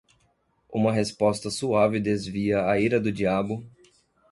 Uma 0.73 0.91
resposta 0.91 1.51
suave 1.51 1.99
desvia 1.99 2.65
a 2.65 2.79
ira 2.79 2.99
do 2.99 3.11
diabo 3.11 3.63